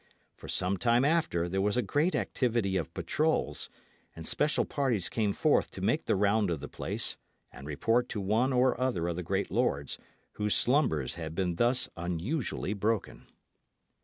[0.35, 3.69] For some time after, there was a great activity of patrols;
[4.15, 7.17] and special parties came forth to make the round of the place
[7.51, 9.99] and report to one or other of the great lords,
[10.31, 13.27] whose slumbers had been thus unusually broken.